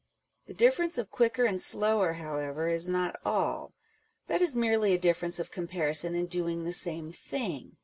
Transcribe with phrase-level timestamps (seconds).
[0.47, 3.71] The difference of quicker and sloioer, however, is not all:
[4.25, 7.77] that is merely a difference of comparison in doing the same thing.